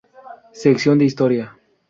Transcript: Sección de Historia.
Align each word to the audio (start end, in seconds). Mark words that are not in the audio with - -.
Sección 0.61 0.97
de 0.97 1.05
Historia. 1.05 1.45